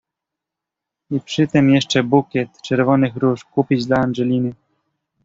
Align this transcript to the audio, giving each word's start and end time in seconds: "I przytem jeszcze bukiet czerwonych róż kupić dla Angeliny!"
"I 1.11 1.19
przytem 1.19 1.69
jeszcze 1.69 2.03
bukiet 2.03 2.61
czerwonych 2.61 3.15
róż 3.17 3.45
kupić 3.45 3.85
dla 3.85 3.97
Angeliny!" 3.97 4.53